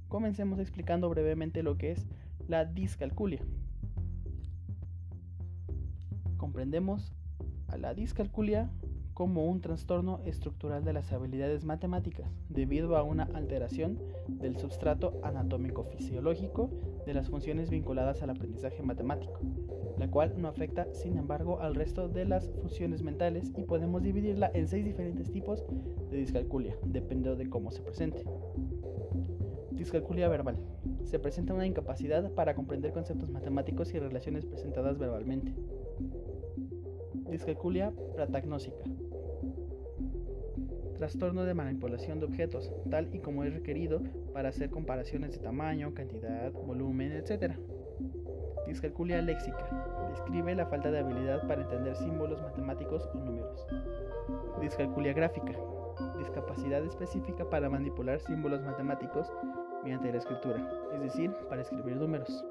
Comencemos 0.08 0.58
explicando 0.58 1.08
brevemente 1.12 1.62
lo 1.62 1.78
que 1.78 1.92
es 1.92 2.08
la 2.48 2.66
discalculia. 2.66 3.46
Comprendemos 6.38 7.14
a 7.68 7.78
la 7.78 7.94
discalculia 7.94 8.72
como 9.16 9.46
un 9.46 9.62
trastorno 9.62 10.20
estructural 10.26 10.84
de 10.84 10.92
las 10.92 11.12
habilidades 11.14 11.64
matemáticas 11.64 12.30
debido 12.50 12.98
a 12.98 13.04
una 13.04 13.24
alteración 13.34 13.98
del 14.28 14.58
substrato 14.58 15.20
anatómico 15.24 15.86
fisiológico 15.86 16.70
de 17.06 17.14
las 17.14 17.30
funciones 17.30 17.70
vinculadas 17.70 18.22
al 18.22 18.32
aprendizaje 18.32 18.84
matemático, 18.84 19.40
la 19.98 20.12
cual 20.12 20.34
no 20.38 20.50
afecta, 20.50 20.94
sin 20.94 21.18
embargo, 21.18 21.62
al 21.62 21.76
resto 21.76 22.10
de 22.10 22.26
las 22.26 22.50
funciones 22.62 23.04
mentales 23.04 23.54
y 23.56 23.64
podemos 23.64 24.04
dividirla 24.04 24.52
en 24.54 24.68
seis 24.68 24.84
diferentes 24.84 25.32
tipos 25.32 25.64
de 26.12 26.18
discalculia, 26.18 26.76
dependiendo 26.84 27.38
de 27.38 27.50
cómo 27.50 27.72
se 27.72 27.82
presente. 27.82 28.26
Discalculia 29.72 30.28
verbal. 30.28 30.58
Se 31.06 31.20
presenta 31.20 31.54
una 31.54 31.66
incapacidad 31.66 32.30
para 32.32 32.54
comprender 32.54 32.92
conceptos 32.92 33.30
matemáticos 33.30 33.94
y 33.94 34.00
relaciones 34.00 34.46
presentadas 34.46 34.98
verbalmente. 34.98 35.54
Discalculia 37.30 37.94
pratagnósica. 38.14 38.84
Trastorno 40.98 41.44
de 41.44 41.54
manipulación 41.54 42.20
de 42.20 42.26
objetos, 42.26 42.72
tal 42.90 43.14
y 43.14 43.20
como 43.20 43.44
es 43.44 43.54
requerido 43.54 44.02
para 44.34 44.50
hacer 44.50 44.70
comparaciones 44.70 45.32
de 45.34 45.40
tamaño, 45.40 45.94
cantidad, 45.94 46.52
volumen, 46.54 47.12
etc. 47.12 47.54
Discalculia 48.66 49.22
léxica. 49.22 50.08
Describe 50.10 50.56
la 50.56 50.66
falta 50.68 50.92
de 50.92 51.00
habilidad 51.00 51.46
para 51.48 51.64
entender 51.64 51.96
símbolos 51.98 52.42
matemáticos 52.42 53.10
o 53.14 53.18
números. 53.18 53.68
Discalculia 54.62 55.14
gráfica. 55.14 55.54
Discapacidad 56.18 56.84
específica 56.86 57.50
para 57.50 57.70
manipular 57.70 58.20
símbolos 58.22 58.64
matemáticos 58.64 59.32
mediante 59.84 60.12
la 60.12 60.18
escritura, 60.18 60.90
es 60.94 61.02
decir, 61.02 61.32
para 61.50 61.62
escribir 61.62 61.98
números. 61.98 62.46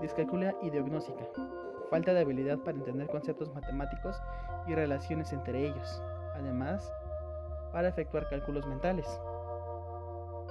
Discalculia 0.00 0.56
ideognósica. 0.62 1.28
Falta 1.90 2.14
de 2.14 2.20
habilidad 2.20 2.58
para 2.58 2.78
entender 2.78 3.08
conceptos 3.08 3.52
matemáticos 3.54 4.16
y 4.66 4.74
relaciones 4.74 5.32
entre 5.32 5.66
ellos. 5.66 6.02
Además, 6.34 6.92
para 7.72 7.88
efectuar 7.88 8.28
cálculos 8.28 8.66
mentales. 8.66 9.06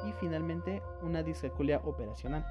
Y 0.08 0.14
finalmente, 0.14 0.82
una 1.02 1.24
discalculia 1.24 1.82
operacional 1.84 2.46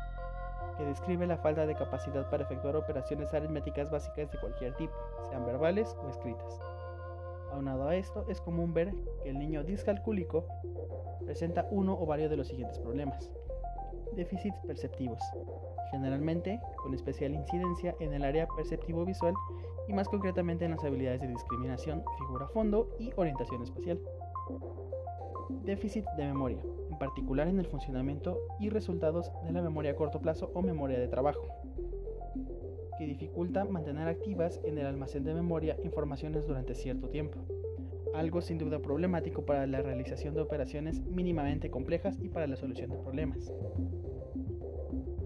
que 0.76 0.85
describe 0.85 1.26
la 1.26 1.38
falta 1.38 1.66
de 1.66 1.75
capacidad 1.75 2.28
para 2.28 2.44
efectuar 2.44 2.76
operaciones 2.76 3.32
aritméticas 3.32 3.90
básicas 3.90 4.30
de 4.30 4.38
cualquier 4.38 4.75
tipo, 4.75 4.94
sean 5.30 5.46
verbales 5.46 5.96
o 6.02 6.08
escritas. 6.08 6.61
Aunado 7.52 7.88
a 7.88 7.96
esto, 7.96 8.26
es 8.28 8.40
común 8.40 8.75
ver 8.75 8.92
que 9.23 9.30
el 9.30 9.38
niño 9.38 9.64
discalcúlico 9.64 10.44
presenta 11.25 11.66
uno 11.70 11.99
o 11.99 12.04
varios 12.04 12.30
de 12.30 12.37
los 12.37 12.49
siguientes 12.49 12.78
problemas. 12.78 13.30
Déficits 14.14 14.58
perceptivos, 14.66 15.20
generalmente 15.90 16.61
con 16.76 16.94
especial 16.94 17.35
incidencia 17.35 17.94
en 18.00 18.12
el 18.12 18.25
área 18.25 18.46
perceptivo-visual 18.56 19.35
y 19.88 19.92
más 19.92 20.08
concretamente 20.08 20.64
en 20.64 20.73
las 20.73 20.85
habilidades 20.85 21.20
de 21.20 21.28
discriminación, 21.28 22.04
figura 22.18 22.49
fondo 22.49 22.88
y 22.99 23.12
orientación 23.16 23.62
espacial. 23.62 23.99
Déficit 25.65 26.05
de 26.17 26.25
memoria, 26.26 26.59
en 26.91 26.99
particular 26.99 27.49
en 27.49 27.59
el 27.59 27.67
funcionamiento 27.67 28.38
y 28.61 28.69
resultados 28.69 29.31
de 29.45 29.53
la 29.53 29.62
memoria 29.62 29.93
a 29.93 29.97
corto 29.97 30.21
plazo 30.21 30.50
o 30.55 30.62
memoria 30.62 30.99
de 30.99 31.09
trabajo, 31.09 31.49
que 32.99 33.07
dificulta 33.07 33.65
mantener 33.65 34.09
activas 34.09 34.61
en 34.65 34.79
el 34.79 34.87
almacén 34.87 35.25
de 35.25 35.35
memoria 35.35 35.76
informaciones 35.85 36.47
durante 36.47 36.75
cierto 36.75 37.09
tiempo, 37.09 37.41
algo 38.15 38.41
sin 38.41 38.59
duda 38.59 38.81
problemático 38.81 39.45
para 39.45 39.67
la 39.67 39.83
realización 39.83 40.35
de 40.35 40.41
operaciones 40.41 41.00
mínimamente 41.00 41.71
complejas 41.71 42.19
y 42.21 42.29
para 42.29 42.47
la 42.47 42.57
solución 42.57 42.91
de 42.91 42.99
problemas. 42.99 43.53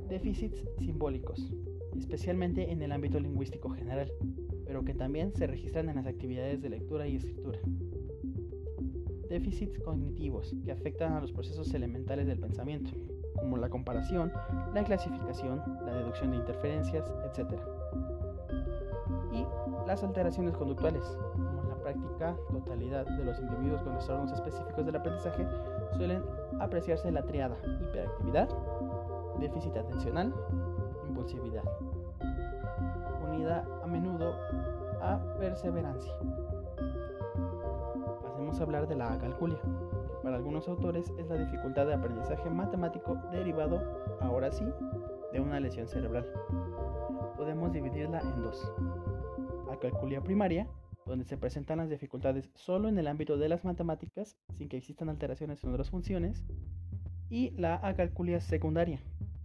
Déficits 0.09 0.65
simbólicos, 0.79 1.53
especialmente 1.99 2.73
en 2.73 2.83
el 2.83 2.93
ámbito 2.93 3.21
lingüístico 3.21 3.69
general, 3.71 4.11
pero 4.67 4.85
que 4.85 4.95
también 4.95 5.33
se 5.35 5.47
registran 5.47 5.89
en 5.89 5.97
las 5.97 6.07
actividades 6.07 6.63
de 6.63 6.71
lectura 6.71 7.07
y 7.07 7.17
escritura 7.17 7.61
déficits 9.31 9.79
cognitivos 9.79 10.55
que 10.65 10.73
afectan 10.73 11.13
a 11.13 11.21
los 11.21 11.33
procesos 11.33 11.73
elementales 11.73 12.27
del 12.27 12.39
pensamiento, 12.39 12.91
como 13.37 13.57
la 13.57 13.71
comparación, 13.71 14.33
la 14.75 14.85
clasificación, 14.85 15.63
la 15.87 15.95
deducción 15.95 16.33
de 16.33 16.39
interferencias, 16.39 17.11
etc. 17.25 17.55
Y 19.33 19.47
las 19.87 20.03
alteraciones 20.03 20.57
conductuales, 20.57 21.05
como 21.33 21.63
la 21.63 21.77
práctica 21.77 22.37
totalidad 22.51 23.07
de 23.07 23.25
los 23.25 23.39
individuos 23.39 23.81
con 23.83 23.93
trastornos 23.93 24.33
específicos 24.33 24.85
del 24.85 24.97
aprendizaje, 24.97 25.47
suelen 25.97 26.23
apreciarse 26.59 27.11
la 27.13 27.23
triada 27.23 27.57
hiperactividad, 27.65 28.49
déficit 29.39 29.77
atencional, 29.77 30.35
impulsividad, 31.09 31.65
unida 33.25 33.65
a 33.83 33.87
menudo 33.87 34.35
a 35.01 35.21
perseverancia 35.39 36.13
a 38.59 38.65
hablar 38.65 38.89
de 38.89 38.97
la 38.97 39.13
acalculia, 39.13 39.61
para 40.23 40.37
algunos 40.37 40.69
autores 40.69 41.13
es 41.19 41.29
la 41.29 41.37
dificultad 41.37 41.87
de 41.87 41.95
aprendizaje 41.95 42.51
matemático 42.51 43.15
derivado, 43.31 43.81
ahora 44.21 44.51
sí, 44.51 44.65
de 45.33 45.41
una 45.41 45.61
lesión 45.61 45.87
cerebral. 45.87 46.27
Podemos 47.37 47.73
dividirla 47.73 48.21
en 48.21 48.43
dos. 48.43 48.73
Acalculia 49.71 50.21
primaria, 50.21 50.67
donde 51.07 51.25
se 51.25 51.37
presentan 51.37 51.79
las 51.79 51.91
dificultades 51.91 52.51
solo 52.55 52.89
en 52.89 52.99
el 52.99 53.07
ámbito 53.07 53.39
de 53.39 53.49
las 53.49 53.65
matemáticas, 53.65 54.37
sin 54.55 54.69
que 54.69 54.77
existan 54.77 55.09
alteraciones 55.09 55.63
en 55.63 55.71
otras 55.71 55.91
funciones, 55.91 56.45
y 57.29 57.51
la 57.53 57.81
acalculia 57.87 58.41
secundaria, 58.41 59.01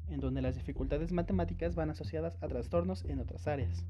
en 0.10 0.20
donde 0.20 0.42
las 0.42 0.56
dificultades 0.56 1.12
matemáticas 1.12 1.76
van 1.76 1.92
asociadas 1.92 2.38
a 2.42 2.48
trastornos 2.48 3.06
en 3.06 3.20
otras 3.20 3.48
áreas. 3.48 3.86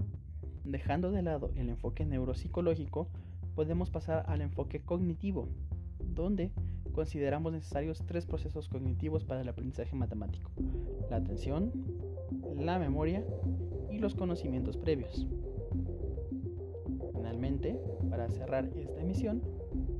Dejando 0.65 1.11
de 1.11 1.21
lado 1.21 1.51
el 1.55 1.69
enfoque 1.69 2.05
neuropsicológico, 2.05 3.07
podemos 3.55 3.89
pasar 3.89 4.25
al 4.27 4.41
enfoque 4.41 4.81
cognitivo, 4.81 5.47
donde 5.99 6.51
consideramos 6.91 7.51
necesarios 7.51 8.03
tres 8.05 8.25
procesos 8.25 8.69
cognitivos 8.69 9.23
para 9.23 9.41
el 9.41 9.49
aprendizaje 9.49 9.95
matemático, 9.95 10.51
la 11.09 11.17
atención, 11.17 11.71
la 12.55 12.79
memoria 12.79 13.25
y 13.91 13.99
los 13.99 14.15
conocimientos 14.15 14.77
previos. 14.77 15.27
Finalmente, 17.13 17.79
para 18.09 18.29
cerrar 18.29 18.69
esta 18.77 19.01
emisión, 19.01 19.41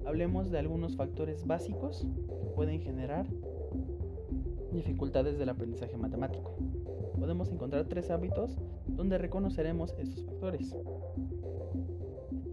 hablemos 0.06 0.52
de 0.52 0.60
algunos 0.60 0.96
factores 0.96 1.46
básicos 1.46 2.08
que 2.42 2.50
pueden 2.56 2.80
generar 2.80 3.28
dificultades 4.72 5.38
del 5.38 5.50
aprendizaje 5.50 5.98
matemático. 5.98 6.56
Podemos 7.20 7.50
encontrar 7.52 7.86
tres 7.86 8.12
hábitos 8.12 8.58
donde 8.88 9.18
reconoceremos 9.18 9.94
estos 9.98 10.26
factores. 10.26 10.76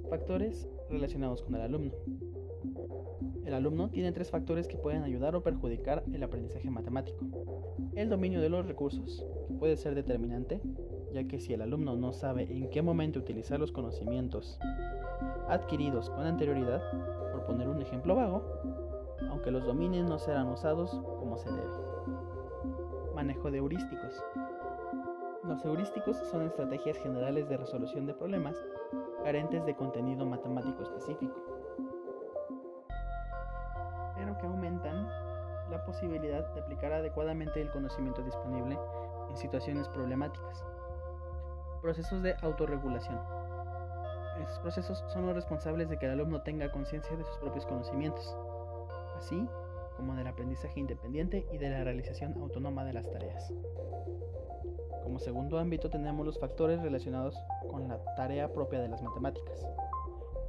Factores 0.09 0.69
relacionados 0.93 1.43
con 1.43 1.55
el 1.57 1.63
alumno. 1.63 1.93
El 3.45 3.55
alumno 3.55 3.91
tiene 3.91 4.13
tres 4.13 4.31
factores 4.31 4.69
que 4.69 4.77
pueden 4.77 5.03
ayudar 5.03 5.35
o 5.35 5.43
perjudicar 5.43 6.05
el 6.13 6.23
aprendizaje 6.23 6.71
matemático. 6.71 7.27
El 7.95 8.09
dominio 8.09 8.41
de 8.41 8.49
los 8.49 8.67
recursos, 8.67 9.27
que 9.49 9.55
puede 9.55 9.77
ser 9.77 9.95
determinante, 9.95 10.61
ya 11.13 11.25
que 11.25 11.41
si 11.41 11.53
el 11.53 11.63
alumno 11.63 11.97
no 11.97 12.13
sabe 12.13 12.45
en 12.45 12.71
qué 12.71 12.83
momento 12.83 13.19
utilizar 13.19 13.59
los 13.59 13.73
conocimientos 13.73 14.59
adquiridos 15.49 16.09
con 16.11 16.25
anterioridad, 16.25 16.81
por 17.33 17.45
poner 17.47 17.69
un 17.69 17.83
ejemplo 17.83 18.15
vago, 18.15 18.43
aunque 19.29 19.51
los 19.51 19.65
domines 19.65 20.05
no 20.05 20.19
serán 20.19 20.49
usados 20.49 20.91
como 21.19 21.37
se 21.37 21.51
debe. 21.51 21.67
Manejo 23.15 23.51
de 23.51 23.59
heurísticos. 23.59 24.23
Los 25.45 25.65
heurísticos 25.65 26.17
son 26.31 26.43
estrategias 26.43 26.97
generales 26.99 27.49
de 27.49 27.57
resolución 27.57 28.07
de 28.07 28.15
problemas 28.15 28.57
carentes 29.23 29.65
de 29.65 29.75
contenido 29.75 30.27
matemático 30.27 30.83
específico, 30.83 31.35
pero 34.17 34.37
que 34.39 34.47
aumentan 34.47 35.09
la 35.71 35.85
posibilidad 35.85 36.53
de 36.53 36.61
aplicar 36.61 36.93
adecuadamente 36.93 37.61
el 37.61 37.71
conocimiento 37.71 38.23
disponible 38.23 38.79
en 39.29 39.37
situaciones 39.37 39.89
problemáticas. 39.89 40.65
Procesos 41.81 42.23
de 42.23 42.37
autorregulación. 42.43 43.19
Estos 44.41 44.59
procesos 44.61 45.05
son 45.09 45.27
los 45.27 45.35
responsables 45.35 45.89
de 45.89 45.99
que 45.99 46.07
el 46.07 46.13
alumno 46.13 46.43
tenga 46.43 46.71
conciencia 46.71 47.17
de 47.17 47.25
sus 47.25 47.37
propios 47.39 47.67
conocimientos, 47.67 48.37
así 49.17 49.49
como 50.03 50.17
del 50.17 50.27
aprendizaje 50.27 50.81
independiente 50.81 51.47
y 51.53 51.59
de 51.59 51.71
la 51.71 51.85
realización 51.85 52.35
autónoma 52.41 52.85
de 52.85 52.93
las 52.93 53.09
tareas. 53.09 53.55
Como 55.05 55.21
segundo 55.21 55.61
ámbito 55.61 55.91
tenemos 55.91 56.27
los 56.27 56.41
factores 56.41 56.83
relacionados 56.83 57.37
con 57.71 57.87
la 57.87 58.03
tarea 58.17 58.53
propia 58.53 58.81
de 58.81 58.89
las 58.89 59.01
matemáticas. 59.01 59.65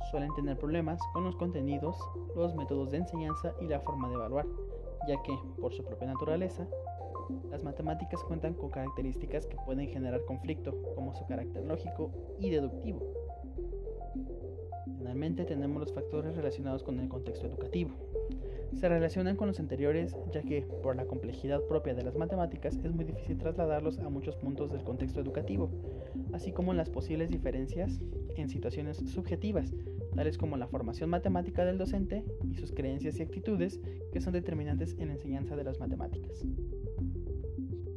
Suelen 0.10 0.34
tener 0.34 0.58
problemas 0.58 1.00
con 1.14 1.24
los 1.24 1.36
contenidos, 1.36 1.96
los 2.36 2.56
métodos 2.56 2.90
de 2.90 2.98
enseñanza 2.98 3.54
y 3.62 3.68
la 3.68 3.80
forma 3.80 4.10
de 4.10 4.16
evaluar, 4.16 4.48
ya 5.08 5.22
que, 5.22 5.38
por 5.62 5.72
su 5.72 5.84
propia 5.84 6.08
naturaleza, 6.08 6.68
las 7.52 7.64
matemáticas 7.64 8.24
cuentan 8.24 8.56
con 8.56 8.72
características 8.72 9.46
que 9.46 9.58
pueden 9.68 9.88
generar 9.88 10.26
conflicto, 10.26 10.74
como 10.96 11.14
su 11.14 11.28
carácter 11.28 11.64
lógico 11.64 12.10
y 12.40 12.50
deductivo. 12.50 13.02
Finalmente 14.98 15.46
tenemos 15.46 15.80
los 15.80 15.94
factores 15.94 16.36
relacionados 16.36 16.82
con 16.82 17.00
el 17.00 17.08
contexto 17.08 17.46
educativo, 17.46 17.92
se 18.76 18.90
relacionan 18.90 19.36
con 19.36 19.48
los 19.48 19.60
anteriores 19.60 20.16
ya 20.32 20.42
que, 20.42 20.62
por 20.62 20.96
la 20.96 21.06
complejidad 21.06 21.62
propia 21.68 21.94
de 21.94 22.04
las 22.04 22.16
matemáticas, 22.16 22.78
es 22.84 22.94
muy 22.94 23.06
difícil 23.06 23.38
trasladarlos 23.38 24.00
a 24.00 24.10
muchos 24.10 24.36
puntos 24.36 24.72
del 24.72 24.84
contexto 24.84 25.20
educativo, 25.22 25.72
así 26.34 26.52
como 26.52 26.74
las 26.74 26.90
posibles 26.90 27.30
diferencias 27.30 28.00
en 28.36 28.50
situaciones 28.50 28.98
subjetivas, 28.98 29.74
tales 30.16 30.38
como 30.38 30.58
la 30.58 30.68
formación 30.68 31.10
matemática 31.10 31.66
del 31.66 31.78
docente 31.78 32.24
y 32.44 32.56
sus 32.56 32.72
creencias 32.72 33.20
y 33.20 33.24
actitudes 33.24 33.80
que 34.12 34.22
son 34.22 34.34
determinantes 34.34 34.96
en 35.00 35.08
la 35.08 35.14
enseñanza 35.14 35.56
de 35.56 35.64
las 35.64 35.80
matemáticas. 35.80 36.46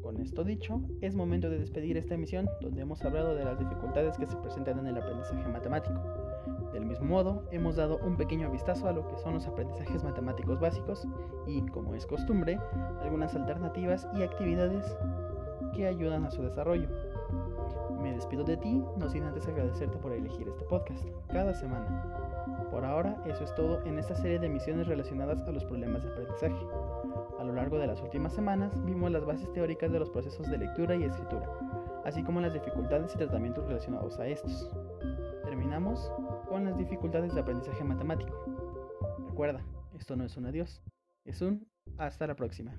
Con 0.03 0.21
esto 0.21 0.45
dicho, 0.45 0.83
es 1.01 1.15
momento 1.15 1.51
de 1.51 1.59
despedir 1.59 1.97
esta 1.97 2.15
emisión 2.15 2.49
donde 2.61 2.83
hemos 2.83 3.05
hablado 3.05 3.35
de 3.35 3.45
las 3.45 3.59
dificultades 3.59 4.17
que 4.17 4.27
se 4.27 4.37
presentan 4.37 4.79
en 4.79 4.87
el 4.87 4.99
aprendizaje 4.99 5.49
matemático. 5.49 6.26
Del 6.77 6.85
mismo 6.85 7.07
modo, 7.07 7.43
hemos 7.53 7.77
dado 7.77 7.99
un 8.05 8.19
pequeño 8.19 8.51
vistazo 8.51 8.87
a 8.87 8.93
lo 8.93 9.09
que 9.09 9.17
son 9.17 9.33
los 9.33 9.47
aprendizajes 9.47 10.05
matemáticos 10.05 10.61
básicos 10.61 11.09
y, 11.47 11.63
como 11.69 11.95
es 11.95 12.05
costumbre, 12.05 12.61
algunas 13.01 13.35
alternativas 13.35 14.07
y 14.15 14.23
actividades 14.23 14.95
que 15.75 15.87
ayudan 15.87 16.27
a 16.27 16.31
su 16.31 16.43
desarrollo. 16.43 16.87
Me 18.03 18.13
despido 18.13 18.45
de 18.45 18.59
ti, 18.59 18.85
no 18.99 19.09
sin 19.09 19.23
antes 19.23 19.49
agradecerte 19.49 19.97
por 19.97 20.13
elegir 20.13 20.49
este 20.49 20.67
podcast 20.67 21.03
cada 21.33 21.55
semana. 21.55 22.67
Por 22.71 22.85
ahora, 22.85 23.23
eso 23.25 23.43
es 23.43 23.55
todo 23.55 23.83
en 23.87 23.99
esta 23.99 24.15
serie 24.15 24.39
de 24.39 24.49
emisiones 24.49 24.87
relacionadas 24.87 25.41
a 25.49 25.53
los 25.53 25.65
problemas 25.65 26.05
de 26.05 26.11
aprendizaje. 26.11 26.67
A 27.39 27.43
lo 27.43 27.55
largo 27.55 27.79
de 27.79 27.87
las 27.87 28.03
últimas 28.03 28.35
semanas 28.35 28.77
vimos 28.85 29.11
las 29.11 29.25
bases 29.25 29.51
teóricas 29.55 29.91
de 29.91 29.99
los 29.99 30.11
procesos 30.11 30.51
de 30.51 30.59
lectura 30.59 30.95
y 30.95 31.05
escritura, 31.05 31.51
así 32.05 32.23
como 32.23 32.43
las 32.43 32.53
dificultades 32.53 33.15
y 33.15 33.17
tratamientos 33.17 33.67
relacionados 33.67 34.19
a 34.19 34.27
estos. 34.27 34.71
Terminamos 35.43 36.13
con 36.57 36.65
las 36.65 36.79
dificultades 36.79 37.35
de 37.35 37.41
aprendizaje 37.43 37.85
matemático. 37.85 38.33
Recuerda, 39.29 39.63
esto 39.99 40.17
no 40.17 40.25
es 40.25 40.39
un 40.39 40.47
adiós, 40.47 40.81
es 41.27 41.43
un 41.43 41.69
hasta 41.99 42.27
la 42.27 42.35
próxima. 42.35 42.75